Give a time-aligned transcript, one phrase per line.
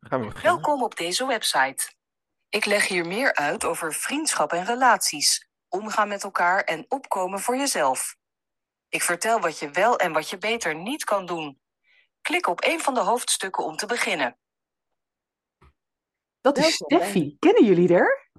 [0.00, 0.52] Gaan we beginnen?
[0.52, 1.92] Welkom op deze website.
[2.48, 7.56] Ik leg hier meer uit over vriendschap en relaties, omgaan met elkaar en opkomen voor
[7.56, 8.16] jezelf.
[8.88, 11.60] Ik vertel wat je wel en wat je beter niet kan doen.
[12.20, 14.38] Klik op een van de hoofdstukken om te beginnen.
[16.40, 17.36] Dat is Welkom, Steffi.
[17.38, 18.30] Kennen jullie haar?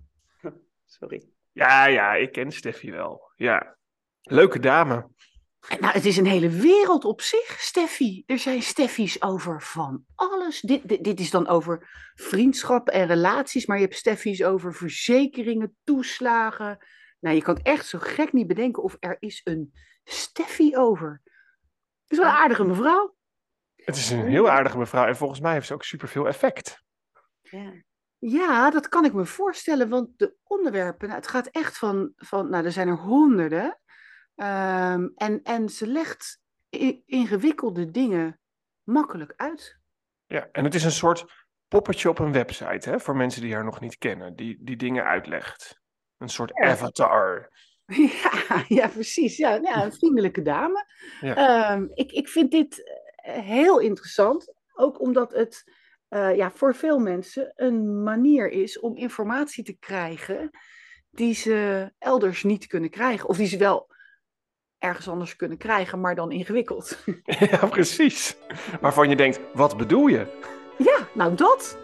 [0.86, 1.30] Sorry.
[1.52, 3.32] Ja, ja, ik ken Steffi wel.
[3.36, 3.78] Ja.
[4.21, 5.10] Leuke dame.
[5.80, 8.23] Nou, het is een hele wereld op zich, Steffi.
[8.25, 10.62] Er zijn Steffi's over van alles.
[10.62, 15.78] Dit, dit, dit is dan over vriendschap en relaties, maar je hebt Steffi's over verzekeringen,
[15.84, 16.78] toeslagen.
[17.20, 21.21] Nou, je kan echt zo gek niet bedenken of er is een Steffi over.
[22.04, 23.15] Het is wel een aardige mevrouw.
[23.76, 26.84] Het is een heel aardige mevrouw en volgens mij heeft ze ook superveel effect.
[27.42, 27.84] Ja.
[28.18, 32.50] Ja, dat kan ik me voorstellen, want de onderwerpen, nou, het gaat echt van, van,
[32.50, 33.78] nou, er zijn er honderden.
[34.39, 36.39] Ehm, en, en ze legt
[37.06, 38.39] ingewikkelde dingen
[38.84, 39.80] makkelijk uit.
[40.28, 41.25] Ja, en het is een soort
[41.67, 45.03] poppetje op een website, hè, voor mensen die haar nog niet kennen, die, die dingen
[45.03, 45.82] uitlegt.
[46.17, 46.70] Een soort Ja.
[46.70, 47.50] avatar.
[48.22, 49.38] Ja, ja precies.
[49.38, 50.86] Ja, ja, een vriendelijke dame.
[51.22, 51.36] Ja.
[51.36, 55.64] Ehm, ik, ik vind dit eh, heel interessant, ook omdat het
[56.08, 60.50] eh, ja, voor veel mensen een manier is om informatie te krijgen
[61.12, 63.30] die ze elders niet kunnen krijgen.
[63.30, 63.88] Of die ze wel
[64.80, 66.98] ergens anders kunnen krijgen, maar dan ingewikkeld.
[67.52, 68.38] Ja, precies.
[68.82, 70.26] Waarvan je denkt, wat bedoel je?
[70.78, 71.78] Ja, nou dat.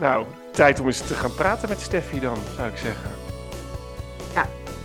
[0.00, 3.10] Nou, tijd om eens te gaan praten met Steffi dan, zou ik zeggen.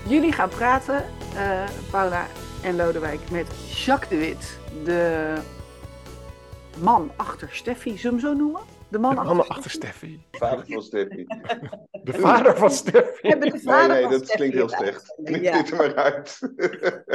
[0.08, 1.06] Jullie gaan praten,
[1.36, 2.28] eh, Paula
[2.64, 3.48] en Lodewijk, met
[3.86, 5.34] Jacques de Wit, de
[6.78, 8.62] man achter Steffi, zullen we hem zo noemen?
[8.90, 10.22] De man De achter, achter Steffi.
[10.32, 11.26] Vader van Steffi.
[12.04, 13.28] De vader van Steffi.
[13.28, 15.16] Hebben de Nee, vader nee, van dat Steffi klinkt heel de slecht.
[15.44, 15.62] ja.
[15.62, 16.38] dit er maar uit.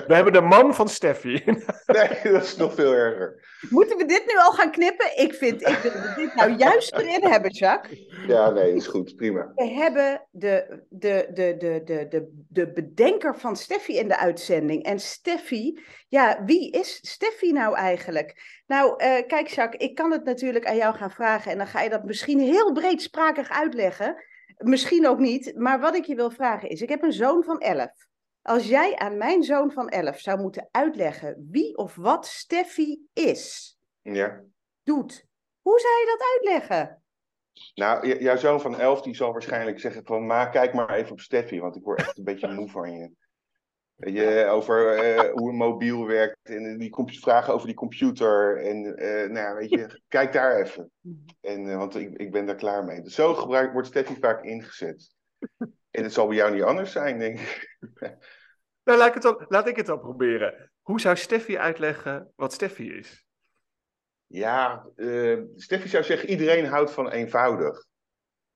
[0.06, 1.42] We hebben de man van Steffi.
[1.86, 3.44] nee, dat is nog veel erger.
[3.70, 5.18] Moeten we dit nu al gaan knippen?
[5.18, 7.98] Ik vind, ik wil dit nou juist erin hebben, Jacques.
[8.26, 9.16] Ja, nee, is goed.
[9.16, 9.52] Prima.
[9.54, 14.84] We hebben de, de, de, de, de, de, de bedenker van Steffi in de uitzending.
[14.84, 18.60] En Steffi, ja, wie is Steffi nou eigenlijk?
[18.66, 21.50] Nou, eh, kijk Jacques, ik kan het natuurlijk aan jou gaan vragen.
[21.50, 24.24] En dan ga je dat misschien heel breedsprakig uitleggen.
[24.56, 25.52] Misschien ook niet.
[25.56, 27.90] Maar wat ik je wil vragen is, ik heb een zoon van 11.
[28.42, 33.76] Als jij aan mijn zoon van 11 zou moeten uitleggen wie of wat Steffi is,
[34.02, 34.42] Ja.
[34.82, 35.26] doet,
[35.60, 37.02] hoe zou je dat uitleggen?
[37.74, 40.26] Nou, jouw zoon van elf die zal waarschijnlijk zeggen van...
[40.26, 43.10] Ma, kijk maar even op Steffi, want ik word echt een beetje moe van je.
[43.96, 48.62] Weet je, over eh, hoe een mobiel werkt en die vragen over die computer.
[48.62, 50.90] En eh, nou ja, weet je, kijk daar even.
[51.40, 53.02] En, eh, want ik, ik ben daar klaar mee.
[53.02, 55.14] Dus zo gebruikt, wordt Steffi vaak ingezet.
[55.90, 57.78] En het zal bij jou niet anders zijn, denk ik.
[58.84, 60.70] Nou, laat ik, het dan, laat ik het dan proberen.
[60.80, 63.24] Hoe zou Steffi uitleggen wat Steffi is?
[64.26, 64.86] Ja,
[65.54, 67.84] Steffi zou zeggen, iedereen houdt van eenvoudig.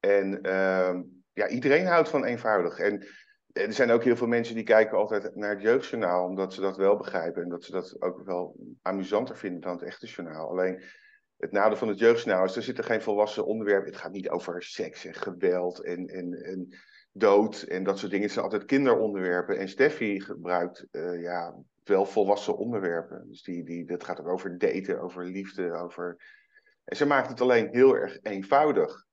[0.00, 1.02] En ehm,
[1.32, 2.78] ja, iedereen houdt van eenvoudig.
[2.78, 3.06] En
[3.52, 6.76] er zijn ook heel veel mensen die kijken altijd naar het jeugdjournaal, omdat ze dat
[6.76, 7.42] wel begrijpen.
[7.42, 10.48] En dat ze dat ook wel amusanter vinden dan het echte journaal.
[10.48, 10.82] Alleen
[11.36, 13.90] het nadeel van het jeugdjournaal is, er zitten geen volwassen onderwerpen.
[13.90, 16.68] Het gaat niet over seks en geweld en, en, en
[17.12, 18.24] dood en dat soort dingen.
[18.24, 19.58] Het zijn altijd kinderonderwerpen.
[19.58, 23.28] En Steffi gebruikt eh, ja, wel volwassen onderwerpen.
[23.28, 26.38] Dus die, die, dat gaat ook over daten, over liefde, over...
[26.84, 29.04] En ze maakt het alleen heel erg eenvoudig.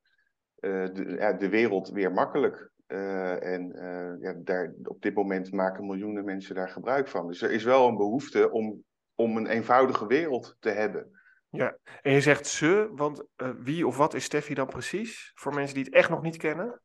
[0.56, 2.72] Eh, de, ja, de wereld weer makkelijk.
[2.88, 7.28] Eh, en eh, ja, daar, op dit moment maken miljoenen mensen daar gebruik van.
[7.28, 8.84] Dus er is wel een behoefte om,
[9.16, 11.12] om een eenvoudige wereld te hebben.
[11.50, 15.32] Ja, en je zegt ze, want eh, wie of wat is Steffi dan precies?
[15.36, 16.82] Voor mensen die het echt nog niet kennen.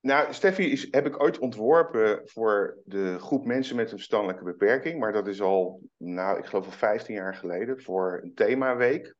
[0.00, 5.00] Nou, Steffi is, heb ik ooit ontworpen voor de groep mensen met een verstandelijke beperking.
[5.00, 9.14] Maar dat is al, nou, ik geloof al 15 jaar geleden, voor een themaweek.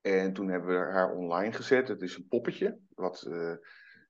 [0.00, 1.88] En toen hebben we haar online gezet.
[1.88, 3.28] Het is een poppetje, wat,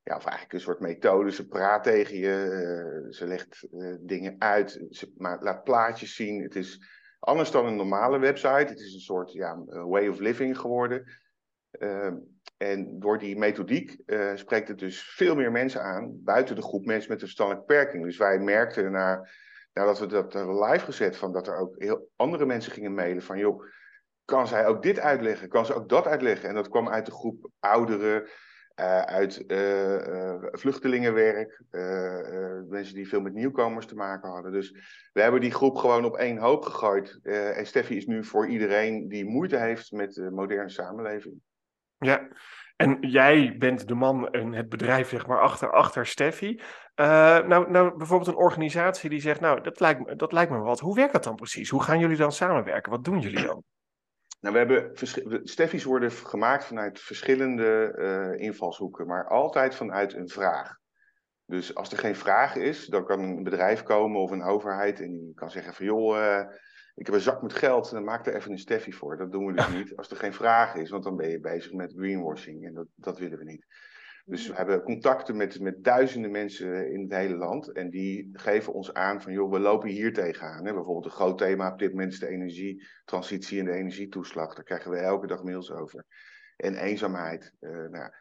[0.03, 1.31] ja, of eigenlijk een soort methode.
[1.31, 6.43] Ze praat tegen je, eh, ze legt eh, dingen uit, ze laat plaatjes zien.
[6.43, 6.85] Het is
[7.19, 8.49] anders dan een normale website.
[8.49, 11.05] Het is een soort ja, way of living geworden.
[11.71, 12.17] Ehm,
[12.57, 16.85] en door die methodiek eh, spreekt het dus veel meer mensen aan, buiten de groep
[16.85, 18.05] mensen met een verstandelijke beperking.
[18.05, 19.29] Dus wij merkten na,
[19.73, 23.39] nadat we dat live gezet, van dat er ook heel andere mensen gingen mailen van,
[23.39, 23.65] joh,
[24.25, 25.49] kan zij ook dit uitleggen?
[25.49, 26.49] Kan ze ook dat uitleggen?
[26.49, 28.29] En dat kwam uit de groep ouderen,
[29.05, 34.53] uit eh, eh, vluchtelingenwerk, eh, eh, mensen die veel met nieuwkomers te maken hadden.
[34.53, 34.71] Dus
[35.13, 37.19] we hebben die groep gewoon op één hoop gegooid.
[37.23, 41.35] Eh, en Steffi is nu voor iedereen die moeite heeft met de moderne samenleving.
[41.99, 42.29] Ja,
[42.77, 46.61] en jij bent de man en het bedrijf, zeg maar, achter, achter Steffi.
[46.95, 50.81] Nou, nou, bijvoorbeeld een organisatie die zegt, nou, dat lijkt, me, dat lijkt me wat.
[50.81, 51.71] Hoe werkt dat dan precies?
[51.71, 52.93] Hoe gaan jullie dan samenwerken?
[52.93, 53.63] Wat doen jullie dan?
[54.43, 54.93] Nou, we hebben
[55.49, 60.77] Steffi's worden gemaakt vanuit verschillende uh, invalshoeken, maar altijd vanuit een vraag.
[61.45, 65.11] Dus als er geen vraag is, dan kan een bedrijf komen of een overheid en
[65.11, 66.45] die kan zeggen van joh, uh,
[66.95, 69.17] ik heb een zak met geld, dan maak er even een Steffi voor.
[69.17, 71.73] Dat doen we dus niet als er geen vraag is, want dan ben je bezig
[71.73, 73.67] met greenwashing en dat, dat willen we niet.
[74.25, 77.73] Dus we hebben contacten met, met duizenden mensen in het hele land.
[77.73, 80.67] En die geven ons aan van, joh, we lopen hier tegenaan.
[80.67, 80.73] Hè?
[80.73, 84.55] Bijvoorbeeld een groot thema op dit moment is de energietransitie en de energietoeslag.
[84.55, 86.05] Daar krijgen we elke dag mails over.
[86.57, 87.53] En eenzaamheid.
[87.61, 88.13] Uh, nou,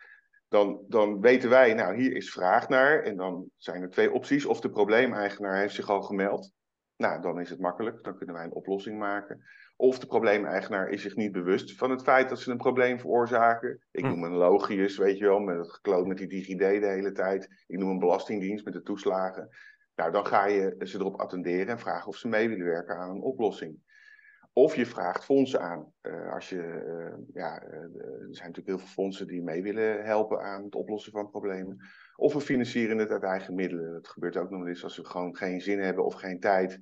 [0.47, 3.03] dan, dan weten wij, nou, hier is vraag naar.
[3.03, 4.45] En dan zijn er twee opties.
[4.45, 6.51] Of de probleemeigenaar heeft zich al gemeld.
[6.97, 8.03] Nou, dan is het makkelijk.
[8.03, 9.43] Dan kunnen wij een oplossing maken.
[9.81, 13.81] Of de probleemeigenaar is zich niet bewust van het feit dat ze een probleem veroorzaken.
[13.91, 14.09] Ik hm.
[14.09, 17.63] noem een logius, weet je wel, met het gekloot met die DigiD de hele tijd.
[17.67, 19.49] Ik noem een belastingdienst met de toeslagen.
[19.95, 23.09] Nou, dan ga je ze erop attenderen en vragen of ze mee willen werken aan
[23.09, 23.79] een oplossing.
[24.53, 25.93] Of je vraagt fondsen aan.
[26.01, 30.05] Uh, als je, uh, ja, uh, er zijn natuurlijk heel veel fondsen die mee willen
[30.05, 31.77] helpen aan het oplossen van problemen.
[32.15, 33.93] Of we financieren het uit eigen middelen.
[33.93, 36.79] Dat gebeurt ook nog eens als we gewoon geen zin hebben of geen tijd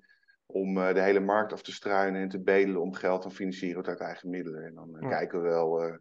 [0.52, 3.84] om uh, de hele markt af te struinen en te bedelen om geld, dan financieren
[3.84, 4.66] we het uit eigen middelen.
[4.66, 5.96] En dan uh, kijken we wel uh,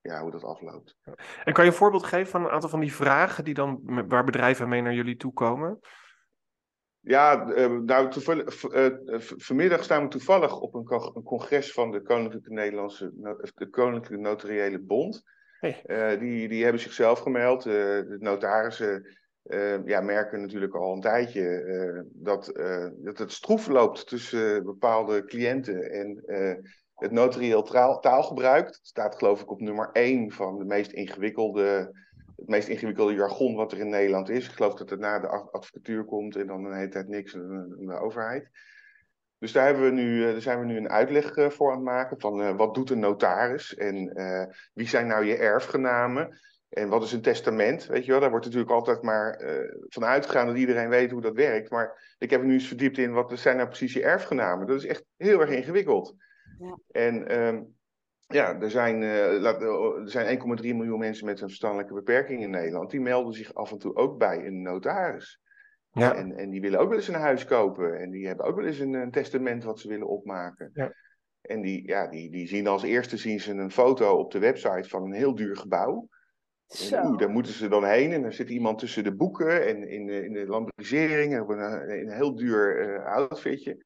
[0.00, 0.96] ja, hoe dat afloopt.
[1.44, 4.24] En kan je een voorbeeld geven van een aantal van die vragen die dan, waar
[4.24, 5.78] bedrijven mee naar jullie toe komen?
[7.00, 8.12] Ja, nou,
[9.36, 13.12] vanmiddag staan we toevallig op een, een, congres van de Koninklijke Nederlandse,
[13.54, 15.22] de Koninklijke Notariële Bond.
[15.58, 16.18] Hey.
[16.18, 17.62] die, die hebben zichzelf gemeld.
[17.62, 23.68] de notarissen uh, ja, merken natuurlijk al een tijdje uh, dat, uh, dat het stroef
[23.68, 26.24] loopt tussen bepaalde cliënten en
[26.94, 27.62] het notarieel
[28.00, 28.66] taalgebruik.
[28.66, 31.92] Het staat geloof ik op nummer 1 van de meest ingewikkelde,
[32.36, 34.46] het meest ingewikkelde jargon wat er in Nederland is.
[34.46, 37.76] Ik geloof dat het na de advocatuur komt en dan een hele tijd niks de,
[37.78, 38.50] de overheid.
[39.38, 42.20] Dus daar, hebben we nu, daar zijn we nu een uitleg voor aan het maken
[42.20, 44.12] van wat doet een notaris en
[44.74, 46.38] wie zijn nou je erfgenamen.
[46.70, 47.86] En wat is een testament?
[47.86, 51.20] Weet je wel, daar wordt natuurlijk altijd maar uh, van uitgegaan dat iedereen weet hoe
[51.20, 51.70] dat werkt.
[51.70, 54.66] Maar ik heb nu eens verdiept in wat zijn nou precies je erfgenamen.
[54.66, 56.14] Dat is echt heel erg ingewikkeld.
[56.58, 56.78] Ja.
[56.90, 57.76] En um,
[58.26, 62.90] ja, er zijn, uh, er zijn 1,3 miljoen mensen met een verstandelijke beperking in Nederland.
[62.90, 65.40] Die melden zich af en toe ook bij een notaris.
[65.92, 66.14] Ja.
[66.14, 68.00] En, en die willen ook wel eens een huis kopen.
[68.00, 70.70] En die hebben ook wel eens een, een testament wat ze willen opmaken.
[70.72, 70.92] Ja.
[71.40, 74.88] En die, ja, die, die zien als eerste zien ze een foto op de website
[74.88, 76.08] van een heel duur gebouw.
[76.78, 80.06] Oeh, daar moeten ze dan heen en dan zit iemand tussen de boeken en in
[80.06, 83.84] de, in de lambrisering en een, een heel duur uh, outfitje.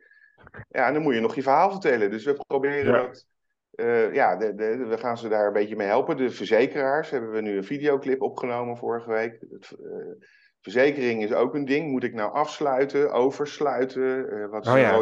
[0.69, 2.11] Ja, en dan moet je nog je verhaal vertellen.
[2.11, 3.27] Dus we proberen dat.
[3.75, 6.17] Uh, ja, de, de, we gaan ze daar een beetje mee helpen.
[6.17, 9.45] De verzekeraars hebben we nu een videoclip opgenomen vorige week.
[9.51, 10.13] Het, uh,
[10.61, 11.91] verzekering is ook een ding.
[11.91, 14.51] Moet ik nou afsluiten, oversluiten?
[14.51, 14.97] wat is oh, een ja.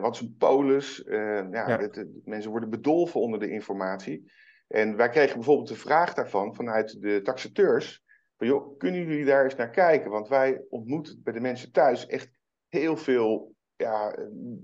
[0.00, 1.02] wat is een polis?
[1.06, 1.76] ja, ja.
[1.76, 4.32] De, mensen worden bedolven onder de informatie.
[4.74, 8.02] En wij kregen bijvoorbeeld de vraag daarvan vanuit de taxateurs.
[8.36, 10.10] Van joh, kunnen jullie daar eens naar kijken?
[10.10, 12.30] Want wij ontmoeten bij de mensen thuis echt
[12.68, 14.16] heel veel, ja,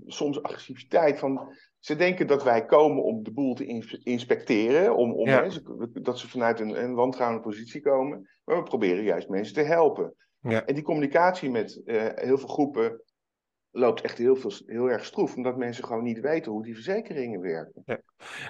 [0.05, 1.19] soms agressiviteit.
[1.19, 3.65] Van, ze denken dat wij komen om de boel te
[4.03, 5.47] inspecteren, om, om ja.
[5.93, 8.29] dat ze vanuit een, een wantrouwende positie komen.
[8.43, 10.15] Maar we proberen juist mensen te helpen.
[10.39, 10.65] Ja.
[10.65, 13.01] En die communicatie met uh, heel veel groepen
[13.69, 17.41] loopt echt heel, veel, heel erg stroef, omdat mensen gewoon niet weten hoe die verzekeringen
[17.41, 17.81] werken.
[17.85, 18.01] Ja.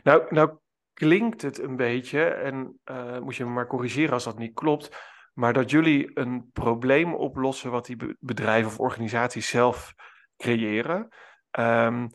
[0.03, 0.60] Nou, nou
[1.01, 4.98] klinkt het een beetje, en uh, moet je me maar corrigeren als dat niet klopt,
[5.34, 9.93] maar dat jullie een probleem oplossen wat die bedrijven of organisaties zelf
[10.38, 11.08] creëren.
[11.60, 12.10] Um,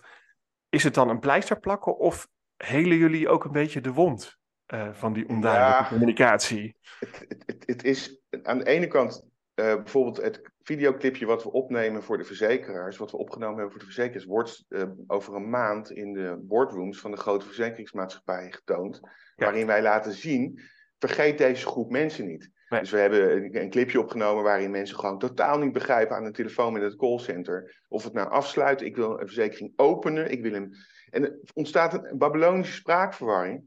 [0.68, 4.38] is het dan een pleister plakken of helen jullie ook een beetje de wond
[4.74, 6.76] uh, van die onduidelijke ja, communicatie?
[6.98, 9.26] Het, het, het, is aan de ene kant
[9.56, 13.80] uh, bijvoorbeeld het videoclipje wat we opnemen voor de verzekeraars, wat we opgenomen hebben voor
[13.80, 19.00] de verzekeraars, wordt uh, over een maand in de boardrooms van de grote verzekeringsmaatschappijen getoond.
[19.02, 19.10] Ja.
[19.44, 20.60] Waarin wij laten zien,
[20.98, 22.50] vergeet deze groep mensen niet.
[22.68, 22.80] Nee.
[22.80, 26.30] Dus we hebben een, een, clipje opgenomen waarin mensen gewoon totaal niet begrijpen aan de
[26.30, 27.82] telefoon met het callcenter.
[27.88, 30.70] Of het nou afsluit, ik wil een verzekering openen, ik wil hem.
[31.10, 33.64] En er ontstaat een Babylonische spraakverwarring.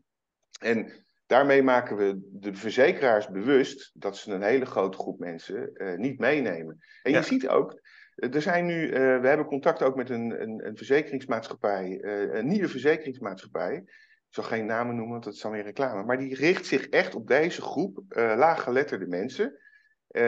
[0.59, 5.97] En Daarmee maken we de verzekeraars bewust dat ze een hele grote groep mensen uh,
[5.97, 6.77] niet meenemen.
[7.03, 7.81] En je ziet ook,
[8.15, 12.33] eh, er zijn nu, uh, we hebben contact ook met een, een, een verzekeringsmaatschappij, uh,
[12.33, 13.75] een nieuwe verzekeringsmaatschappij.
[13.75, 16.03] Ik zal geen namen noemen, want dat is dan weer reclame.
[16.03, 19.59] Maar die richt zich echt op deze groep laaggeletterde mensen.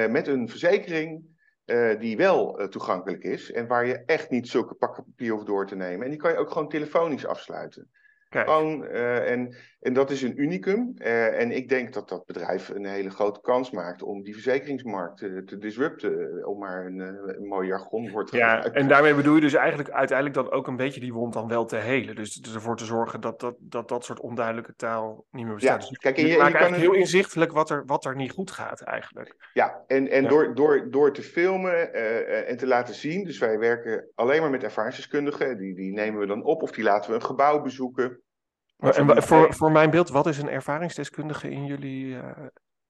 [0.09, 1.25] met een verzekering
[1.99, 3.51] die wel toegankelijk is.
[3.51, 6.03] En waar je echt niet zulke pakken papier hoeft door te nemen.
[6.03, 7.89] En die kan je ook gewoon telefonisch afsluiten.
[8.31, 8.47] Kijk.
[8.49, 10.93] Gewoon, eh, en, en dat is een unicum.
[10.97, 15.17] Eh, en ik denk dat dat bedrijf een hele grote kans maakt om die verzekeringsmarkt
[15.17, 16.37] te, te disrupten.
[16.39, 19.53] eh, Om maar een, eh, een mooi jargonwoord te Ja, en daarmee bedoel je dus
[19.53, 22.15] eigenlijk uiteindelijk dan ook een beetje die wond dan wel te helen.
[22.15, 25.83] Dus, dus ervoor te zorgen dat dat, dat, dat soort onduidelijke taal niet meer bestaat.
[25.83, 28.51] Ja, dus kijk, en je- je kan heel inzichtelijk wat er, wat er niet goed
[28.51, 29.35] gaat eigenlijk.
[29.53, 30.29] Ja, en, en Ja.
[30.29, 33.23] Door, door, door te filmen eh, eh, en te laten zien.
[33.23, 35.57] Dus wij werken alleen maar met ervaringsdeskundigen.
[35.57, 38.20] Die, die nemen we dan op of die laten we een gebouw bezoeken.
[38.81, 42.15] Maar, en voor, voor mijn beeld, wat is een ervaringsdeskundige in jullie...
[42.15, 42.31] eh,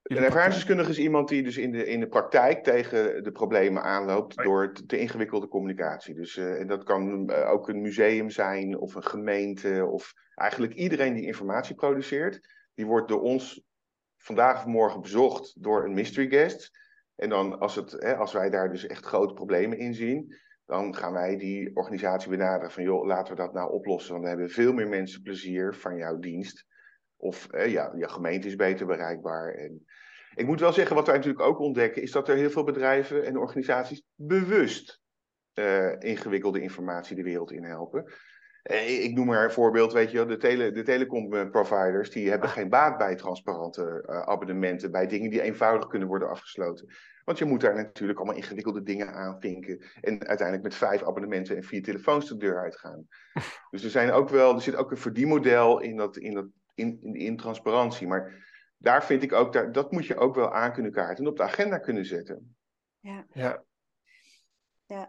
[0.02, 3.84] jullie Een ervaringsdeskundige is iemand die dus in de, in de praktijk tegen de problemen
[3.84, 6.16] aanloopt door te, te ingewikkelde communicatie.
[6.16, 10.74] Dus eh, en dat kan eh, ook een museum zijn of een gemeente of eigenlijk
[10.74, 12.40] iedereen die informatie produceert.
[12.74, 13.64] Die wordt door ons
[14.18, 16.72] vandaag of morgen bezocht door een mystery guest.
[17.16, 20.36] En dan als, het, hè, als wij daar dus echt grote problemen in zien,
[20.72, 24.12] dan gaan wij die organisatie benaderen van joh, laten we dat nou oplossen.
[24.12, 26.66] Want dan hebben veel meer mensen plezier van jouw dienst.
[27.18, 29.54] Of eh, ja, je gemeente is beter bereikbaar.
[29.54, 29.86] En
[30.36, 33.26] ik moet wel zeggen, wat wij natuurlijk ook ontdekken, is dat er heel veel bedrijven
[33.26, 35.02] en organisaties bewust
[35.54, 38.12] eh, ingewikkelde informatie de wereld in helpen.
[38.64, 42.50] Eh, ik noem maar een voorbeeld, weet je wel, de, tele, de telecom-providers, die hebben
[42.50, 46.94] geen baat bij transparante eh, abonnementen, bij dingen die eenvoudig kunnen worden afgesloten.
[47.26, 49.82] Want je moet daar natuurlijk allemaal ingewikkelde dingen aanvinken.
[50.02, 53.08] En uiteindelijk met vijf abonnementen en vier telefoons de deur uitgaan.
[53.72, 57.00] Dus er, zijn ook wel, er zit ook een verdienmodel in, dat, in, dat, in,
[57.02, 58.08] in, in transparantie.
[58.08, 58.46] Maar
[58.78, 61.38] daar vind ik ook, daar, dat moet je ook wel aan kunnen kaarten en op
[61.38, 62.56] de agenda kunnen zetten.
[63.00, 63.26] Ja.
[63.34, 63.64] Ja.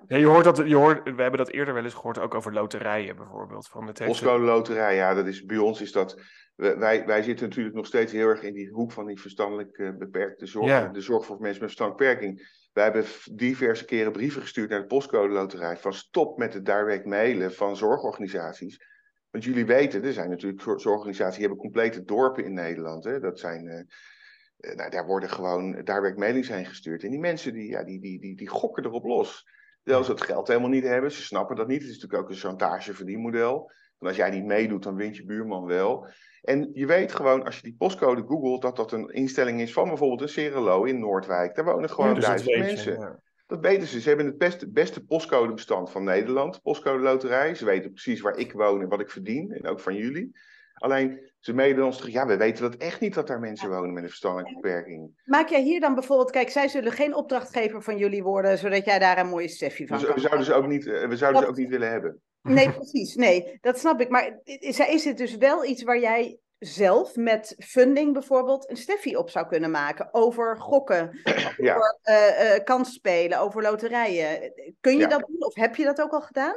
[0.09, 2.53] Ja, je hoort dat, je hoort, we hebben dat eerder wel eens gehoord, ook over
[2.53, 3.69] loterijen bijvoorbeeld.
[3.69, 6.21] Van het Postcode loterij, ja, dat is, bij ons is dat.
[6.57, 9.91] Wij, wij zitten natuurlijk nog steeds heel erg in die hoek van die verstandelijk eh,
[9.99, 10.67] beperkte zorg.
[10.67, 10.89] Ja.
[10.89, 12.61] De zorg voor mensen met verstandelijke beperking.
[12.73, 15.77] Wij hebben diverse keren brieven gestuurd naar de postcode loterij.
[15.77, 18.85] Van stop met het direct mailen van zorgorganisaties.
[19.31, 23.05] Want jullie weten, er zijn natuurlijk zor- zorgorganisaties die hebben complete dorpen in Nederland.
[23.05, 23.21] Hè?
[23.21, 23.67] Dat zijn.
[23.69, 23.79] eh,
[24.57, 27.03] eh, nou, daar worden gewoon direct mailings heen gestuurd.
[27.05, 29.47] En die mensen die, ja, die, die, die, die gokken erop los.
[29.83, 31.13] Terwijl ze het geld helemaal niet hebben.
[31.13, 31.83] Ze snappen dat niet.
[31.83, 33.71] Het is natuurlijk ook een chantageverdienmodel.
[33.99, 36.07] Want als jij niet meedoet, dan wint je buurman wel.
[36.43, 39.89] En je weet gewoon, als je die postcode googelt, dat dat een instelling is van
[39.89, 41.55] bijvoorbeeld een Cerelo in Noordwijk.
[41.55, 42.99] Daar wonen gewoon Dus dat duizend mensen.
[42.99, 43.21] ja.
[43.47, 44.01] Dat weten ze.
[44.01, 47.55] Ze hebben het beste, beste postcodebestand van Nederland, postcode loterij.
[47.55, 49.53] Ze weten precies waar ik woon en wat ik verdien.
[49.53, 50.37] En ook van jullie.
[50.75, 52.13] Alleen, ze mailen ons terug.
[52.13, 55.21] Ja, we weten dat echt niet dat daar mensen wonen met een verstandelijke beperking.
[55.25, 58.99] Maak jij hier dan bijvoorbeeld, kijk, zij zullen geen opdrachtgever van jullie worden, zodat jij
[58.99, 61.43] daar een mooie Steffi van Dus kan we zouden ze ook niet, eh, we zouden
[61.43, 62.21] ze ook niet willen hebben.
[62.43, 63.15] Nee, precies.
[63.15, 64.09] Nee, dat snap ik.
[64.09, 69.17] Maar is, is dit dus wel iets waar jij zelf met funding bijvoorbeeld een Steffi
[69.17, 70.09] op zou kunnen maken?
[70.15, 71.21] Over gokken,
[71.57, 71.75] Ja.
[71.75, 74.53] over eh eh kansspelen, over loterijen.
[74.81, 75.07] Kun je Ja.
[75.09, 76.55] dat doen of heb je dat ook al gedaan?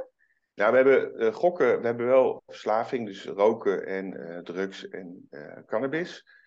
[0.56, 5.28] Nou, we hebben eh, gokken, we hebben wel verslaving, dus roken en eh, drugs en
[5.30, 6.44] eh, cannabis.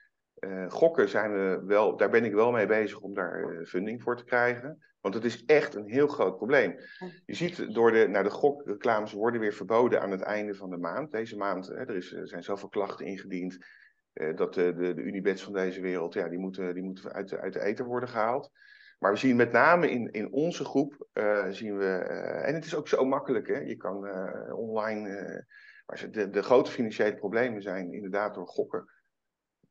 [0.69, 4.25] Gokken zijn we wel, daar ben ik wel mee bezig om daar funding voor te
[4.25, 4.85] krijgen.
[5.01, 6.79] Want het is echt een heel groot probleem.
[7.27, 10.77] Je ziet door de, nou, de gokreclames worden weer verboden aan het einde van de
[10.77, 11.11] maand.
[11.11, 13.59] Deze maand, hè, er, is, er zijn zoveel klachten ingediend.
[14.13, 17.53] dat de, de, de Unibets van deze wereld, ja, die moeten, die moeten uit, uit
[17.53, 18.51] de eten worden gehaald.
[18.99, 22.65] Maar we zien met name in, in onze groep, eh, zien we, eh, en het
[22.65, 23.59] is ook zo makkelijk, hè?
[23.59, 25.43] je kan eh, online, eh,
[25.87, 28.85] maar de, de grote financiële problemen zijn inderdaad door gokken.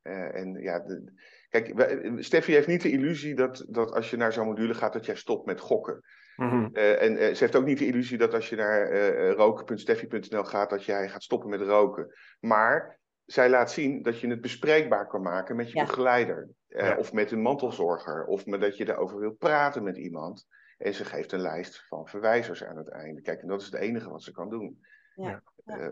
[0.02, 1.12] Eh, en ja, de,
[1.50, 4.94] kijk, we- Steffi heeft niet de illusie dat, dat als je naar zo'n module gaat,
[4.94, 6.02] dat jij stopt met gokken.
[6.36, 6.70] Mhm.
[6.74, 10.70] Eh, en ze heeft ook niet de illusie dat als je naar eh, roken.steffi.nl gaat,
[10.70, 12.14] dat jij gaat stoppen met roken.
[12.40, 15.86] Maar zij laat zien dat je het bespreekbaar kan maken met je Ja.
[15.86, 16.50] begeleider.
[16.78, 16.98] Eh, Ja.
[16.98, 18.26] Of met een mantelzorger.
[18.26, 20.48] Of met dat je daarover wil praten met iemand.
[20.78, 23.22] En ze geeft een lijst van verwijzers aan het einde.
[23.22, 24.86] Kijk, en dat is het enige wat ze kan doen.
[25.16, 25.42] Ja.
[25.66, 25.78] Ja.
[25.78, 25.88] Eh,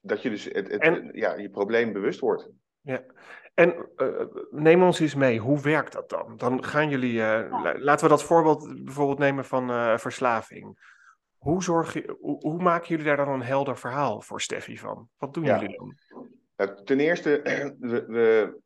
[0.00, 2.48] dat je dus het, het, En- ja, je probleem bewust wordt.
[2.80, 3.02] Ja.
[3.54, 6.36] En eh, neem ons eens mee, hoe werkt dat dan?
[6.36, 10.94] Dan gaan jullie, eh, la- laten we dat voorbeeld bijvoorbeeld nemen van eh, verslaving.
[11.36, 15.08] Hoe, zorg je, hoe, hoe maken jullie daar dan een helder verhaal voor Steffi van?
[15.18, 15.60] Wat doen Ja.
[15.60, 15.94] jullie dan?
[16.84, 17.40] Ten eerste,
[17.80, 18.58] we, we-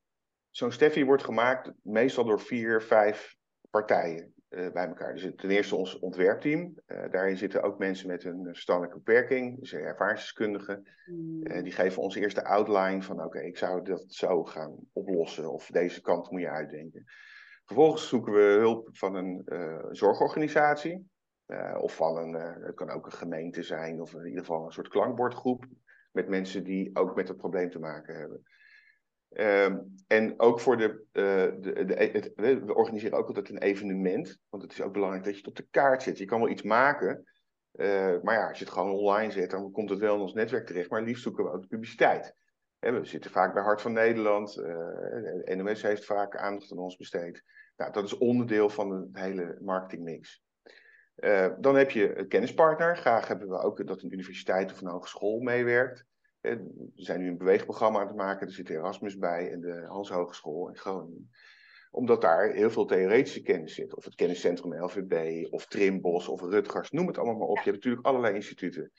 [0.50, 3.36] zo'n Steffi wordt gemaakt meestal door vier, vijf
[3.70, 5.14] partijen eh, bij elkaar.
[5.14, 6.74] Dus ten eerste ons ontwerpteam.
[6.86, 10.86] Eh, daarin zitten ook mensen met een verstandelijke beperking, dus ervaringsdeskundigen.
[11.42, 15.52] Eh, die geven ons eerst de outline van oké, ik zou dat zo gaan oplossen
[15.52, 17.04] of deze kant moet je uitdenken.
[17.64, 19.42] Vervolgens zoeken we hulp van een
[19.90, 21.08] zorgorganisatie.
[21.80, 24.88] of van een, het kan ook een gemeente zijn, of in ieder geval een soort
[24.88, 25.66] klankbordgroep.
[26.12, 28.42] Met mensen die ook met het probleem te maken hebben.
[29.30, 31.24] Ehm, en ook voor de, eh,
[31.60, 34.38] de, de het, we organiseren ook altijd een evenement.
[34.48, 36.18] Want het is ook belangrijk dat je het op de kaart zet.
[36.18, 37.24] Je kan wel iets maken.
[37.72, 40.34] Eh, maar ja, als je het gewoon online zet, dan komt het wel in ons
[40.34, 40.90] netwerk terecht.
[40.90, 42.34] Maar liefst zoeken we ook de publiciteit.
[42.78, 44.56] we zitten vaak bij Hart van Nederland.
[44.56, 47.42] Uh, NOS heeft vaak aandacht aan ons besteed.
[47.76, 50.42] Nou, dat is onderdeel van de hele marketingmix.
[51.58, 52.96] Dan heb je een kennispartner.
[52.96, 56.04] Graag hebben we ook dat een universiteit of een hogeschool meewerkt.
[56.40, 58.46] We zijn nu een beweegprogramma aan het maken.
[58.46, 61.30] Er zit Erasmus bij en de Hans Hogeschool in Groningen
[61.90, 63.94] omdat daar heel veel theoretische kennis zit.
[63.94, 67.56] Of het kenniscentrum LVB, of Trimbos, of Rutgers, noem het allemaal maar op.
[67.56, 68.92] Je hebt natuurlijk allerlei instituten.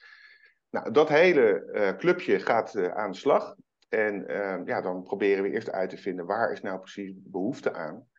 [0.70, 3.56] Nou, dat hele uh, clubje gaat uh, aan de slag.
[3.90, 7.74] En uh, ja, dan proberen we eerst uit te vinden waar is nou precies behoefte
[7.74, 8.10] aan.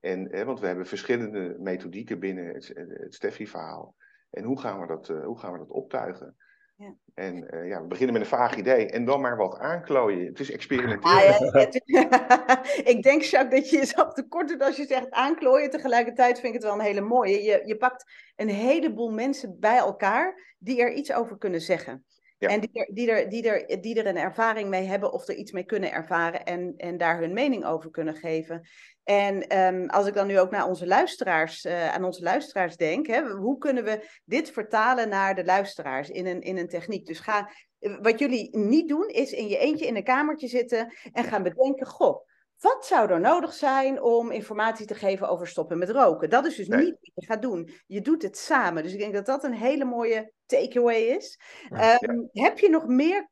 [0.00, 3.94] En, want we hebben verschillende methodieken binnen het, het Steffi-verhaal.
[4.30, 6.36] En hoe gaan we dat, hoe gaan we dat optuigen?
[6.76, 6.94] Ja.
[7.14, 10.26] En uh, ja, we beginnen met een vaag idee en dan maar wat aanklooien.
[10.26, 11.16] Het is experimenteren.
[11.16, 12.62] Ah, ja,
[12.92, 15.70] ik denk, Jacques, dat je jezelf tekort doet als je zegt aanklooien.
[15.70, 17.42] Tegelijkertijd vind ik het wel een hele mooie.
[17.42, 18.04] Je, je pakt
[18.36, 22.04] een heleboel mensen bij elkaar die er iets over kunnen zeggen.
[22.38, 25.34] En die er, die, er, die, er, die er een ervaring mee hebben of er
[25.34, 28.68] iets mee kunnen ervaren en, en daar hun mening over kunnen geven.
[29.04, 33.06] En um, als ik dan nu ook naar onze luisteraars, uh, aan onze luisteraars denk,
[33.06, 37.06] hè, hoe kunnen we dit vertalen naar de luisteraars in een, in een techniek?
[37.06, 41.24] Dus ga, wat jullie niet doen, is in je eentje in een kamertje zitten en
[41.24, 42.26] gaan bedenken, goh,
[42.58, 46.30] wat zou er nodig zijn om informatie te geven over stoppen met roken?
[46.30, 47.70] Dat is dus niet wat je gaat doen.
[47.86, 48.82] Je doet het samen.
[48.82, 51.40] Dus ik denk dat dat een hele mooie takeaway is.
[51.70, 53.28] um, Heb je nog meer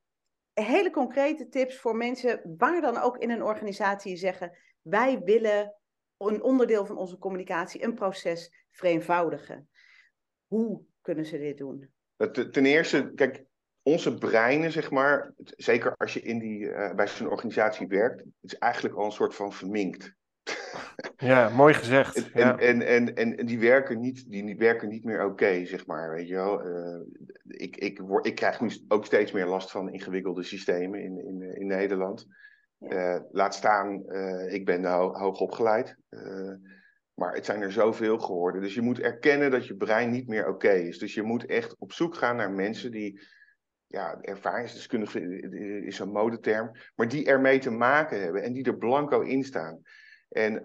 [0.53, 5.75] hele concrete tips voor mensen, waar dan ook in een organisatie zeggen, wij willen
[6.17, 9.69] een onderdeel van onze communicatie, een proces, vereenvoudigen.
[10.47, 11.91] Hoe kunnen ze dit doen?
[12.51, 13.45] Ten eerste, kijk,
[13.83, 18.53] onze breinen, zeg maar, zeker als je in die, uh, bij zo'n organisatie werkt, het
[18.53, 20.15] is eigenlijk al een soort van verminkt.
[21.17, 22.31] Ja, mooi gezegd.
[22.33, 22.59] En, ja.
[22.59, 26.11] en, en, en, en, die werken niet, die, werken niet meer oké, zeg maar.
[26.11, 26.67] Weet je wel.
[26.67, 27.01] Uh,
[27.47, 31.57] ik, ik, word, ik krijg nu ook steeds meer last van ingewikkelde systemen in, in,
[31.57, 32.27] in Nederland.
[32.89, 35.97] Uh, laat staan, uh, ik ben ho hoog opgeleid.
[36.11, 36.55] Uh,
[37.15, 38.61] maar het zijn er zoveel geworden.
[38.61, 40.99] Dus je moet erkennen dat je brein niet meer oké is.
[40.99, 43.21] Dus je moet echt op zoek gaan naar mensen die,
[43.87, 45.21] ja, ervaringsdeskundige
[45.87, 49.81] is een modeterm, maar die ermee te maken hebben en die er blanco in staan.
[50.29, 50.63] En,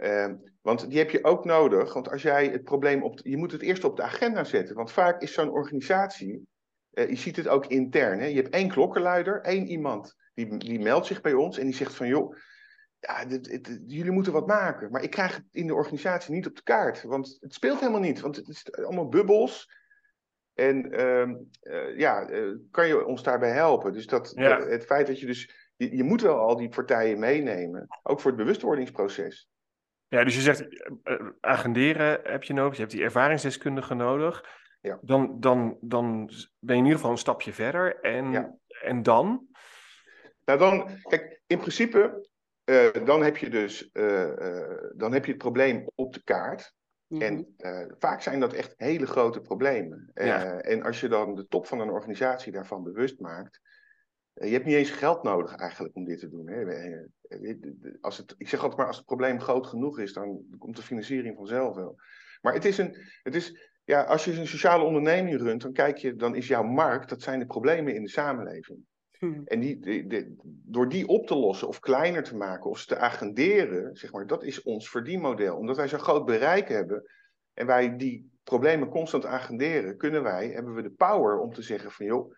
[0.62, 3.62] want die heb je ook nodig, want als jij het probleem op, je moet het
[3.62, 4.76] eerst op de agenda zetten.
[4.76, 6.48] Want vaak is zo'n organisatie,
[7.06, 8.26] je ziet het ook intern, hè?
[8.26, 11.96] je hebt één klokkenluider, één iemand die, die meldt zich bij ons en die zegt
[11.96, 12.36] van joh,
[13.00, 14.92] ja, dit, jullie moeten wat maken.
[14.92, 17.04] Maar ik krijg het in de organisatie niet op de kaart.
[17.04, 18.20] Want het speelt helemaal niet.
[18.20, 19.76] Want het is allemaal bubbels.
[20.54, 21.28] En uh,
[21.62, 23.94] uh, ja, uh, kan je ons daarbij helpen?
[23.94, 24.62] Dus dat, ja.
[24.62, 25.66] het feit dat je dus...
[25.76, 27.88] Je, je, moet wel al die partijen meenemen.
[28.04, 29.50] Ook voor het bewustwordingsproces.
[30.08, 30.68] Ja, dus je zegt
[31.04, 32.74] eh, agenderen heb je nodig.
[32.74, 34.46] Je hebt die ervaringsdeskundigen nodig.
[34.88, 35.00] Ja.
[35.02, 38.00] Dan, dan, dan ben je in ieder geval een stapje verder.
[38.00, 38.58] En, ja.
[38.82, 39.48] en dan?
[40.46, 42.28] Nou, dan, kijk, in principe,
[42.66, 46.76] uh, dan heb je dus uh, uh, dan heb je het probleem op de kaart.
[47.08, 47.28] Mm -hmm.
[47.58, 50.12] En vaak zijn dat echt hele grote problemen.
[50.14, 50.60] Ja.
[50.60, 53.60] en als je dan de top van een organisatie daarvan bewust maakt,
[54.34, 56.48] je hebt niet eens geld nodig eigenlijk om dit te doen.
[56.48, 56.66] Hè.
[58.02, 60.82] Als het, ik zeg altijd maar, als het probleem groot genoeg is, dan komt de
[60.82, 61.96] financiering vanzelf wel.
[62.42, 65.98] Maar het is een, het is, ja, als je een sociale onderneming runt, dan kijk
[65.98, 68.80] je, dan is jouw markt, dat zijn de problemen in de samenleving.
[69.20, 69.42] Hmm.
[69.46, 72.98] En die, die, door die op te lossen of kleiner te maken of ze te
[72.98, 75.58] agenderen, zeg maar, dat is ons verdienmodel.
[75.58, 77.04] Omdat wij zo'n groot bereik hebben
[77.54, 81.92] en wij die problemen constant agenderen, kunnen wij, hebben we de power om te zeggen
[81.92, 82.34] van joh,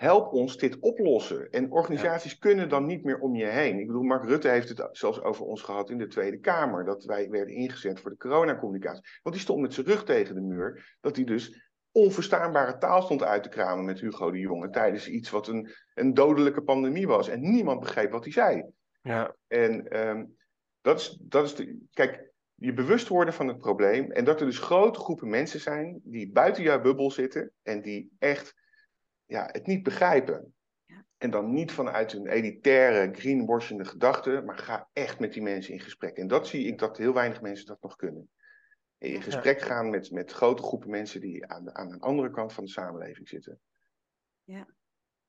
[0.00, 1.50] help ons dit oplossen.
[1.50, 2.38] En organisaties ja.
[2.38, 3.78] kunnen dan niet meer om je heen.
[3.78, 7.04] Ik bedoel, Mark Rutte heeft het zelfs over ons gehad in de Tweede Kamer, dat
[7.04, 9.02] wij werden ingezet voor de coronacommunicatie.
[9.22, 13.22] Want die stond met zijn rug tegen de muur, dat hij dus onverstaanbare taal stond
[13.22, 17.28] uit te kramen met Hugo de Jonge tijdens iets wat een, een dodelijke pandemie was.
[17.28, 18.64] En niemand begreep wat hij zei.
[19.02, 19.36] Ja.
[19.46, 20.36] En um,
[20.80, 24.46] dat is, dat is de, kijk, je bewust worden van het probleem en dat er
[24.46, 28.59] dus grote groepen mensen zijn die buiten jouw bubbel zitten en die echt
[29.30, 30.54] ja, het niet begrijpen.
[30.84, 31.04] Ja.
[31.18, 35.80] En dan niet vanuit een elitaire, greenwashende gedachte, maar ga echt met die mensen in
[35.80, 36.16] gesprek.
[36.16, 38.30] En dat zie ik dat heel weinig mensen dat nog kunnen
[39.00, 42.52] in gesprek gaan met, met grote groepen mensen die aan, de, aan een andere kant
[42.52, 43.60] van de samenleving zitten.
[44.44, 44.66] Ja.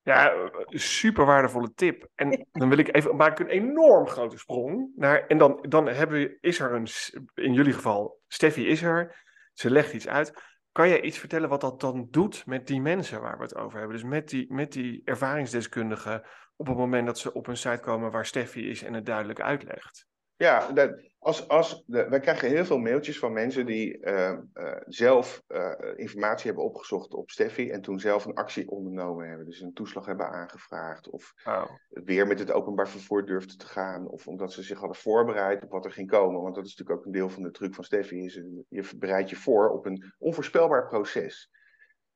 [0.04, 2.10] Ja, super waardevolle tip.
[2.16, 5.28] En dan wil ik even, maak ik een enorm grote sprong naar.
[5.28, 6.88] En dan, dan hebben we, is er een,
[7.34, 10.34] in jullie geval, Steffi is er, ze legt iets uit.
[10.72, 13.80] Kan jij iets vertellen wat dat dan doet met die mensen waar we het over
[13.80, 13.98] hebben?
[13.98, 16.24] Dus met die, met die ervaringsdeskundigen
[16.56, 19.42] op het moment dat ze op een site komen waar Steffi is en het duidelijk
[19.42, 20.08] uitlegt.
[20.36, 24.82] Ja, dat, Als, als de, wij krijgen heel veel mailtjes van mensen die eh, eh,
[24.86, 29.46] zelf eh, informatie hebben opgezocht op Steffi en toen zelf een actie ondernomen hebben.
[29.46, 31.66] Dus een toeslag hebben aangevraagd of Oh.
[31.90, 34.08] weer met het openbaar vervoer durfden te gaan.
[34.08, 36.42] Of omdat ze zich hadden voorbereid op wat er ging komen.
[36.42, 38.26] Want dat is natuurlijk ook een deel van de truc van Steffi.
[38.26, 41.50] Is, je bereidt je voor op een onvoorspelbaar proces.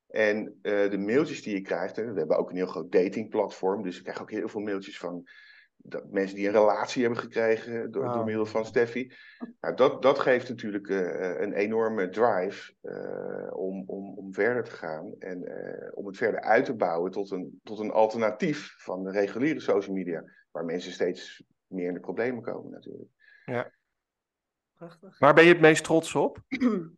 [0.07, 3.83] En de mailtjes die je krijgt, we hebben ook een heel groot datingplatform.
[3.83, 5.27] Dus ik krijg ook heel veel mailtjes van
[5.87, 9.11] dat mensen die een relatie hebben gekregen door, door middel van Steffi.
[9.61, 14.71] Nou, dat, dat geeft natuurlijk eh, een enorme drive eh, om, om, om verder te
[14.71, 15.13] gaan.
[15.19, 19.11] En eh, om het verder uit te bouwen tot een, tot een alternatief van de
[19.11, 20.23] reguliere social media.
[20.51, 23.09] Waar mensen steeds meer in de problemen komen natuurlijk.
[24.73, 25.19] Prachtig.
[25.19, 26.39] Waar ben je het meest trots op?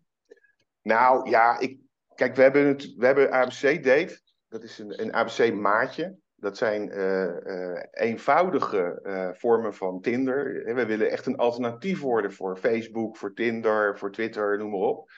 [0.82, 1.80] Nou ja, ik,
[2.16, 4.20] kijk, we hebben, het, we hebben ABC Date.
[4.48, 6.18] Dat is een, een ABC maatje.
[6.40, 10.74] Dat zijn eh, eh, eenvoudige eh, vormen van Tinder.
[10.76, 15.12] We willen echt een alternatief worden voor Facebook, voor Tinder, voor Twitter, noem maar op.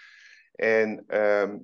[0.53, 1.57] En ehm,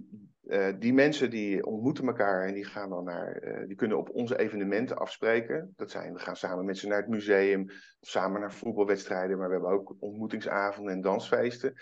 [0.48, 4.40] eh, die mensen die ontmoeten elkaar en die gaan dan naar, die kunnen op onze
[4.40, 5.74] evenementen afspreken.
[5.76, 7.66] Dat zijn, we gaan samen met ze naar het museum,
[8.00, 11.74] samen naar voetbalwedstrijden, maar we hebben ook ontmoetingsavonden en dansfeesten.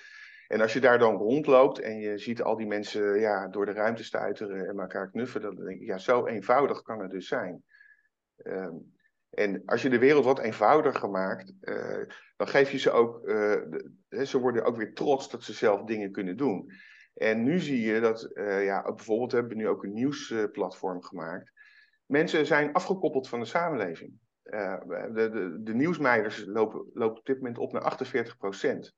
[0.54, 3.72] En als je daar dan rondloopt en je ziet al die mensen ja, door de
[3.72, 7.63] ruimte stuiteren en elkaar knuffelen, dan denk ik, ja, zo eenvoudig kan het dus zijn.
[8.38, 8.76] Ehm,
[9.30, 12.02] en als je de wereld wat eenvoudiger maakt, eh,
[12.36, 13.62] dan geef je ze ook, eh,
[14.24, 16.72] ze worden ook weer trots dat ze zelf dingen kunnen doen.
[17.13, 21.52] En nu zie je dat, eh, ja, bijvoorbeeld hebben we nu ook een nieuwsplatform gemaakt.
[22.06, 24.13] Mensen zijn afgekoppeld van de samenleving.
[24.44, 28.96] De, de, de nieuwsmeiders lopen, lopen op dit moment op naar 48 procent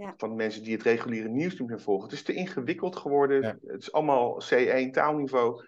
[0.00, 0.14] Ja.
[0.16, 2.04] van de mensen die het reguliere nieuws niet meer volgen.
[2.04, 3.42] Het is te ingewikkeld geworden.
[3.42, 3.58] Ja.
[3.66, 5.64] Het is allemaal C1 taalniveau.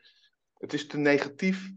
[0.59, 1.71] Het is te negatief.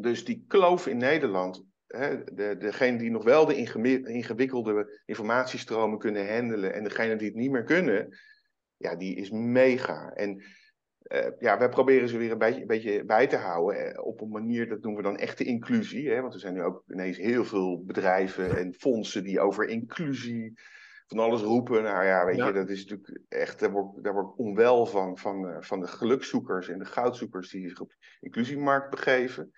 [0.00, 3.56] Dus die kloof in Nederland, hè, de, degene die nog wel de
[4.04, 8.18] ingewikkelde informatiestromen kunnen handelen en degene die het niet meer kunnen,
[8.76, 10.12] ja, die is mega.
[10.12, 10.42] En
[10.98, 14.20] eh, ja, wij proberen ze weer een beetje, een beetje bij te houden eh, op
[14.20, 16.10] een manier, dat noemen we dan echte inclusie.
[16.10, 16.20] Hè?
[16.20, 20.54] Want er zijn nu ook ineens heel veel bedrijven en fondsen die over inclusie
[21.12, 21.82] van alles roepen.
[21.82, 22.46] Nou ja, weet Ja.
[22.46, 25.80] je, dat is natuurlijk echt, daar word, daar word ik onwel van, van, eh, van
[25.80, 29.52] de gelukzoekers en de goudzoekers die zich op de inclusiemarkt begeven.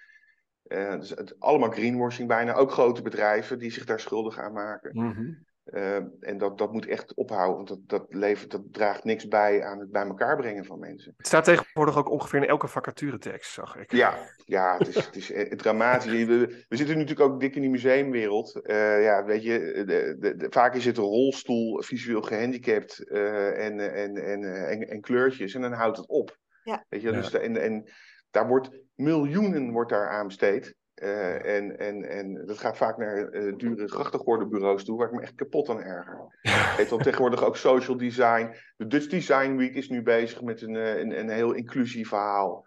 [0.63, 4.91] Eh, dus het, allemaal greenwashing bijna, ook grote bedrijven die zich daar schuldig aan maken.
[4.95, 5.33] Mhm.
[5.65, 9.65] Eh, en dat, dat moet echt ophouden, want dat, dat, levert, dat draagt niks bij
[9.65, 11.15] aan het bij elkaar brengen van mensen.
[11.17, 13.93] Het staat tegenwoordig ook ongeveer in elke vacaturetekst, zag ik.
[13.93, 16.25] Ja, ja het is, het is eh, dramatisch.
[16.25, 18.61] We, we zitten natuurlijk ook dik in die museumwereld.
[18.63, 23.65] Eh, ja, weet je, de, de, de- vaak is het een rolstoel, visueel gehandicapt eh,
[23.67, 25.55] en, en, en, en, en kleurtjes.
[25.55, 26.39] En dan houdt het op.
[26.65, 26.85] Ja.
[26.89, 27.15] Weet je, Ja.
[27.17, 27.91] dus de- en, en
[28.31, 30.75] daar wordt miljoenen wordt daar aan besteed.
[31.05, 35.23] Eh, en, en, en dat gaat vaak naar eh, dure grachtengordenbureaus toe, waar ik me
[35.23, 36.39] echt kapot aan erger.
[36.77, 38.55] Heet dan tegenwoordig ook social design.
[38.77, 42.67] De Dutch Design Week is nu bezig met een, eh, een, een heel inclusief verhaal.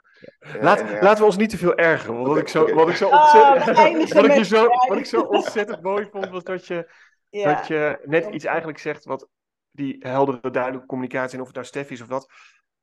[0.62, 2.16] Laat, en, Laten we ons niet te veel ergeren.
[2.16, 2.74] want Wat, ik zo, oké.
[2.74, 6.44] wat ik zo Oh, ontzettend, wat ik zo, wat ik zo ontzettend mooi vond, was
[6.44, 6.92] dat je,
[7.30, 7.54] Ja.
[7.56, 9.28] dat je net iets eigenlijk zegt wat
[9.72, 12.32] die heldere, duidelijke communicatie, en of het nou Steffi is of wat.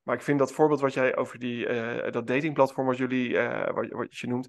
[0.02, 3.74] Maar ik vind dat voorbeeld wat jij over die, eh, dat datingplatform wat jullie, eh,
[3.74, 4.48] wat, wat je noemt,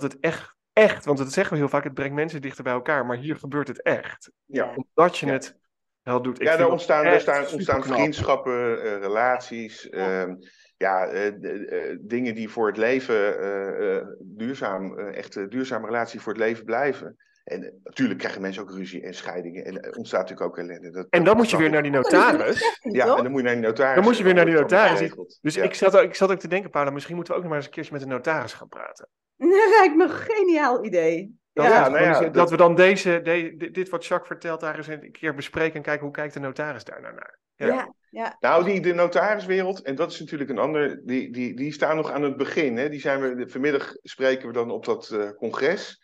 [0.00, 2.72] dat het echt, echt, want dat zeggen we heel vaak, het brengt mensen dichter bij
[2.72, 4.30] elkaar, maar hier gebeurt het echt.
[4.44, 4.74] ja.
[4.94, 5.32] Omdat je Ja.
[5.32, 5.56] het
[6.02, 6.40] wel doet.
[6.40, 9.88] Ik ja, daar ontstaan, daar echt staan, ontstaan vriendschappen, eh, relaties.
[9.90, 10.34] ehm,
[10.76, 15.48] ja, eh, d- eh, dingen die voor het leven eh, eh, duurzaam, eh, echt eh,
[15.48, 17.16] duurzame relatie voor het leven blijven.
[17.44, 19.64] En eh, natuurlijk krijgen mensen ook ruzie en scheidingen.
[19.64, 20.90] En er ontstaat natuurlijk ook ellende.
[20.90, 22.78] Dat, En dan moet je weer naar die een notaris.
[22.80, 23.94] Ja, en dan moet je naar die notaris.
[23.94, 25.14] Dan moet je weer naar die notaris.
[25.40, 25.62] Dus Ja.
[25.62, 27.60] ik, zat, ook- ik zat ook te denken, Paula, misschien moeten we ook nog maar
[27.62, 29.08] eens een keertje met de notaris gaan praten.
[29.38, 31.38] Dat lijkt me een geniaal idee.
[31.52, 31.70] Dat, Ja.
[31.70, 34.86] we Ja, nou ja, dat- we dan deze, de- dit- wat Jacques vertelt daar eens
[34.86, 37.38] een keer bespreken en kijken hoe kijkt de notaris daar nou naar.
[37.56, 37.66] Ja.
[37.66, 38.36] Ja, ja.
[38.40, 42.10] Nou, die, de notariswereld, en dat is natuurlijk een ander, die, die, die staan nog
[42.10, 42.76] aan het begin.
[42.76, 42.88] Hè?
[42.88, 46.02] Die zijn we, vanmiddag spreken we dan op dat eh, congres.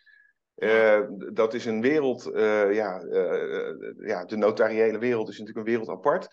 [0.55, 0.99] Eh,
[1.33, 3.01] dat is een wereld, eh, ja,
[3.97, 6.27] ja, de notariële wereld is natuurlijk een wereld apart.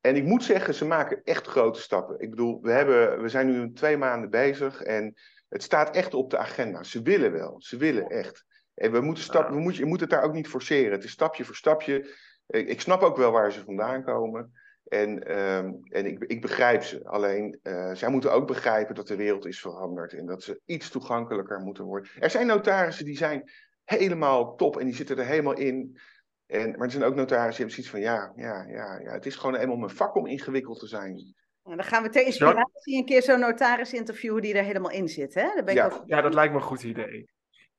[0.00, 2.20] En ik moet zeggen, ze maken echt grote stappen.
[2.20, 5.14] Ik bedoel, we, hebben, we zijn nu twee maanden bezig en
[5.48, 6.82] het staat echt op de agenda.
[6.82, 8.44] Ze willen wel, ze willen echt.
[8.74, 10.92] En we moeten stap, we moet, je moet het daar ook niet forceren.
[10.92, 12.16] Het is stapje voor stapje.
[12.46, 14.52] Ik, snap ook wel waar ze vandaan komen.
[14.84, 17.04] En, ehm, en ik, ik begrijp ze.
[17.04, 20.12] Alleen, eh, zij moeten ook begrijpen dat de wereld is veranderd.
[20.12, 22.10] En dat ze iets toegankelijker moeten worden.
[22.18, 23.50] Er zijn notarissen die zijn
[23.84, 25.98] helemaal top en die zitten er helemaal in.
[26.46, 28.00] En, maar er zijn ook notarissen die hebben zoiets van...
[28.00, 31.34] Ja, ja, ja, ja, het is gewoon eenmaal mijn vak om ingewikkeld te zijn.
[31.70, 35.08] En dan gaan we ter inspiratie een keer zo'n notaris interviewen die er helemaal in
[35.08, 35.34] zit.
[35.34, 35.42] Hè?
[35.54, 35.84] Daar ben ik Ja.
[35.84, 36.02] ook...
[36.06, 37.30] Ja, dat lijkt me een goed idee.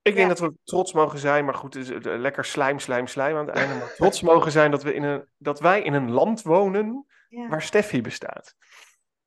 [0.02, 0.28] Ik denk Ja.
[0.28, 3.56] dat we trots mogen zijn, maar goed, is eh, lekker slijm, slijm, slijm aan het
[3.56, 3.76] einde.
[3.76, 7.48] Maar trots mogen zijn dat, we in een, dat wij in een land wonen Ja.
[7.48, 8.56] waar Steffi bestaat.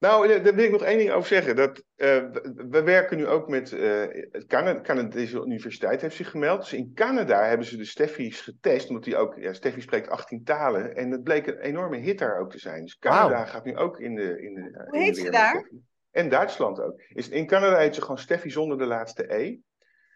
[0.03, 1.57] Nou, eh, daar wil ik nog één ding over zeggen.
[1.57, 6.31] Dat, eh, we, we werken nu ook met eh het Canada, Canadese Universiteit heeft zich
[6.31, 6.61] gemeld.
[6.61, 10.45] Dus in Canada hebben ze de Steffi's getest, omdat die ook, ja, Steffi spreekt 18
[10.45, 10.97] talen.
[10.97, 12.83] En het bleek een enorme hit daar ook te zijn.
[12.83, 14.43] Dus Canada gaat nu ook in de.
[14.43, 15.71] In de in de heet ze daar?
[16.11, 17.01] En Duitsland ook.
[17.09, 19.59] Is, in Canada heet ze gewoon Steffi zonder de laatste E.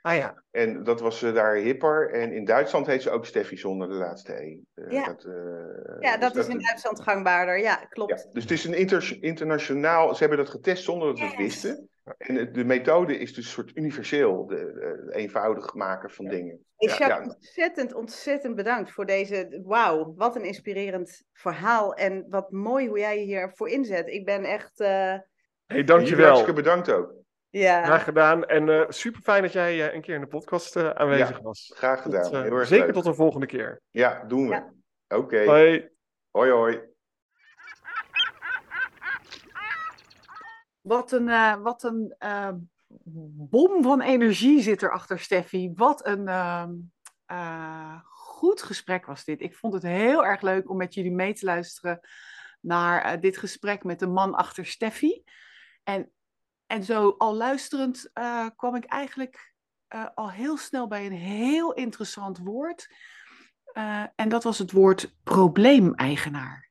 [0.06, 2.10] Ah ja, En dat was eh, daar hipper.
[2.12, 4.58] En in Duitsland heet ze ook Steffi zonder de laatste E.
[4.74, 5.04] Eh, Ja.
[5.06, 7.58] dat, eh, Ja, dat dus is in Duitsland gangbaarder.
[7.58, 8.10] Ja, klopt.
[8.24, 10.14] ja, dus het is een inter- internationaal.
[10.14, 11.88] Ze hebben dat getest zonder dat we het wisten.
[12.18, 14.56] En de methode is dus een soort universeel, de,
[15.12, 16.64] eh, eenvoudig maken van dingen.
[16.76, 17.22] Hey, Ja, ja.
[17.22, 19.60] ontzettend, ontzettend bedankt voor deze.
[19.64, 21.94] Wauw, wat een inspirerend verhaal.
[21.94, 24.08] En wat mooi hoe jij je hiervoor inzet.
[24.08, 24.80] Ik ben echt.
[24.80, 25.14] eh,
[25.66, 26.26] hey, dankjewel.
[26.26, 27.12] hartstikke bedankt ook.
[27.58, 27.84] Ja.
[27.84, 28.44] Graag gedaan.
[28.44, 31.72] En eh super fijn dat jij eh, een keer in de podcast eh, aanwezig was.
[31.74, 32.42] Graag Tot, gedaan.
[32.42, 32.94] Heel erg zeker leuk.
[32.94, 33.80] tot de volgende keer.
[33.90, 34.54] Ja, doen we.
[34.54, 34.72] Ja.
[35.08, 35.44] Oké.
[35.44, 35.88] Hoi.
[36.30, 36.80] Hoi hoi.
[40.80, 42.14] Wat een, eh, wat een
[43.50, 45.72] bom van energie zit er achter Steffi.
[45.74, 46.72] Wat een ehm,
[47.26, 49.40] eh, goed gesprek was dit.
[49.40, 52.00] Ik vond het heel erg leuk om met jullie mee te luisteren
[52.60, 55.22] naar eh, dit gesprek met de man achter Steffi.
[55.82, 56.10] En,
[56.66, 59.54] en zo al luisterend eh, kwam ik eigenlijk
[59.88, 62.94] eh, al heel snel bij een heel interessant woord.
[63.64, 66.70] Eh, en dat was het woord probleemeigenaar.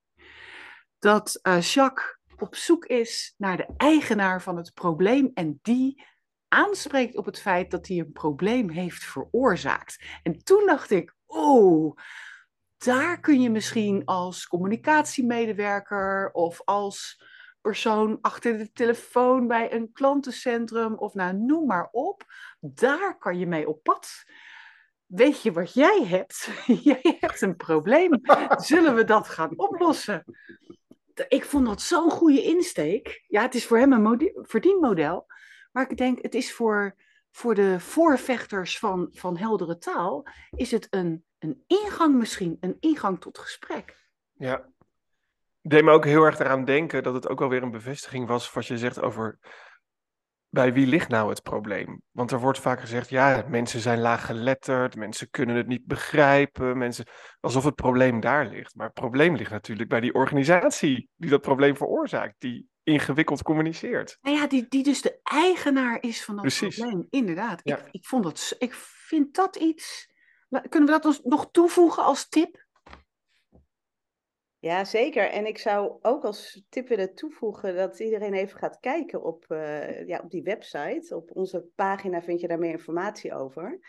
[1.00, 6.06] Dat Jacques op zoek is naar de eigenaar van het probleem en die
[6.48, 10.04] aanspreekt op het feit dat hij een probleem heeft veroorzaakt.
[10.24, 11.98] En toen dacht ik, oeh,
[12.78, 17.24] daar kun je misschien als communicatiemedewerker of als
[17.65, 22.23] persoon achter de telefoon bij een klantencentrum of nou noem maar op,
[22.60, 24.23] daar kan je mee op pad.
[25.06, 26.49] Weet je wat jij hebt?
[26.89, 28.19] Jij hebt een probleem.
[28.56, 30.23] Zullen we dat gaan oplossen?
[31.28, 33.23] ik vond dat zo'n goede insteek.
[33.28, 35.25] Ja, het is voor hem een mode- verdienmodel.
[35.71, 36.95] Maar ik denk, het is voor,
[37.32, 43.21] voor de voorvechters van, van heldere taal, is het een, een ingang misschien, een ingang
[43.21, 43.97] tot gesprek.
[44.34, 44.73] Ja.
[45.67, 48.65] Deed me ook heel erg eraan denken dat het ook alweer een bevestiging was wat
[48.65, 49.39] je zegt over
[50.49, 52.01] bij wie ligt nou het probleem?
[52.12, 57.06] Want er wordt vaak gezegd, ja, mensen zijn laaggeletterd, mensen kunnen het niet begrijpen, mensen,
[57.39, 58.75] alsof het probleem daar ligt.
[58.75, 64.17] Maar het probleem ligt natuurlijk bij die organisatie die dat probleem veroorzaakt, die ingewikkeld communiceert.
[64.21, 66.78] Nou ja, die, die dus de eigenaar is van dat Precies.
[66.78, 67.08] probleem.
[67.10, 67.62] Inderdaad.
[67.63, 67.78] Ja.
[67.78, 68.73] Ik, ik, vond dat, ik
[69.08, 70.13] vind dat iets.
[70.49, 72.64] Kunnen we dat ons nog toevoegen als tip?
[74.65, 75.30] Ja, zeker.
[75.30, 80.08] En ik zou ook als tip willen toevoegen dat iedereen even gaat kijken op, eh,
[80.08, 81.15] ja, op die website.
[81.15, 83.80] Op onze pagina vind je daar meer informatie over.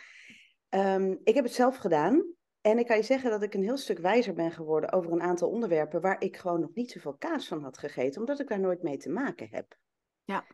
[0.68, 2.34] Ehm, ik heb het zelf gedaan.
[2.60, 5.22] En ik kan je zeggen dat ik een heel stuk wijzer ben geworden over een
[5.22, 8.60] aantal onderwerpen waar ik gewoon nog niet zoveel kaas van had gegeten, omdat ik daar
[8.60, 9.76] nooit mee te maken heb.
[10.24, 10.46] Ja.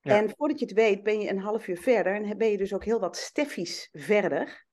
[0.00, 0.16] Ja.
[0.16, 2.74] En voordat je het weet, ben je een half uur verder en ben je dus
[2.74, 4.66] ook heel wat steffies verder.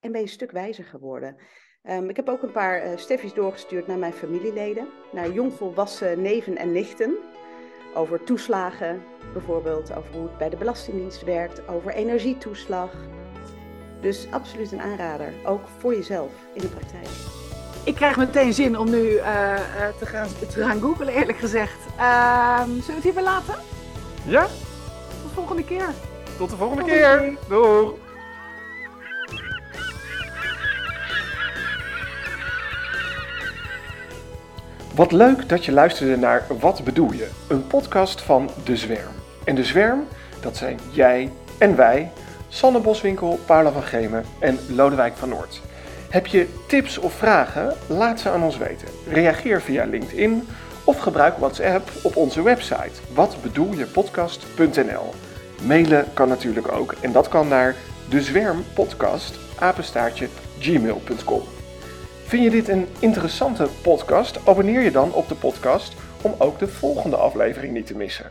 [0.00, 1.36] En ben je een stuk wijzer geworden.
[1.82, 6.56] Ehm, ik heb ook een paar eh steffies doorgestuurd naar mijn familieleden, naar jongvolwassen neven
[6.56, 7.14] en nichten.
[7.94, 12.90] Over toeslagen bijvoorbeeld, over hoe het bij de Belastingdienst werkt, over energietoeslag.
[14.00, 17.06] Dus absoluut een aanrader, ook voor jezelf in de praktijk.
[17.84, 21.78] Ik krijg meteen zin om nu eh, eh, te, gaan, te gaan googlen, eerlijk gezegd.
[21.98, 23.54] Ehm, zullen we het hierbij laten?
[24.26, 25.88] Ja, Tot de volgende keer.
[26.38, 27.38] tot de volgende Volgende keer.
[27.48, 27.88] Doei.
[34.94, 37.28] Wat leuk dat je luisterde naar Wat bedoel je?
[37.48, 39.12] Een podcast van De Zwerm.
[39.44, 40.04] En De Zwerm,
[40.40, 42.10] dat zijn jij en wij,
[42.48, 45.60] Sanne Boswinkel, Paula van Gemen en Lodewijk van Noord.
[46.08, 47.74] Heb je tips of vragen?
[47.86, 48.88] Laat ze aan ons weten.
[49.08, 50.48] Reageer via LinkedIn
[50.84, 55.14] of gebruik WhatsApp op onze website watbedoeljepodcast.nl.
[55.66, 57.74] Mailen kan natuurlijk ook en dat kan naar
[58.08, 60.28] dezwermpodcast apenstaartje
[60.58, 61.42] gmail.com.
[62.32, 64.48] Vind je dit een interessante podcast?
[64.48, 68.30] Abonneer je dan op de podcast om ook de volgende aflevering niet te missen.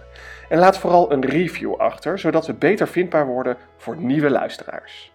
[0.50, 5.11] En laat vooral een review achter, zodat we beter vindbaar worden voor nieuwe luisteraars.